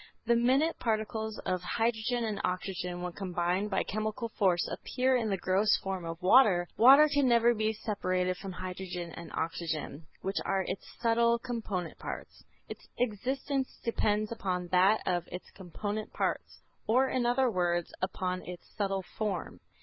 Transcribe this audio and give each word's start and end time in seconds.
The 0.25 0.35
minute 0.35 0.79
particles 0.79 1.37
of 1.45 1.61
hydrogen 1.61 2.23
and 2.23 2.41
oxygen 2.43 3.03
when 3.03 3.11
combined 3.13 3.69
by 3.69 3.83
chemical 3.83 4.29
force, 4.29 4.67
appear 4.67 5.15
in 5.15 5.29
the 5.29 5.37
gross 5.37 5.77
form 5.83 6.05
of 6.05 6.19
water. 6.23 6.67
Water 6.75 7.07
can 7.07 7.27
never 7.27 7.53
be 7.53 7.71
separated 7.71 8.35
from 8.37 8.53
hydrogen 8.53 9.11
and 9.11 9.31
oxygen, 9.33 10.07
which 10.23 10.37
are 10.43 10.63
its 10.67 10.91
subtle 10.99 11.37
component 11.37 11.99
parts. 11.99 12.43
Its 12.67 12.87
existence 12.97 13.77
depends 13.85 14.31
upon 14.31 14.69
that 14.69 15.01
of 15.05 15.27
its 15.31 15.51
component 15.51 16.11
parts, 16.13 16.61
or 16.87 17.07
in 17.07 17.27
other 17.27 17.51
words, 17.51 17.93
upon 18.01 18.41
its 18.41 18.65
subtle 18.75 19.03
form. 19.03 19.59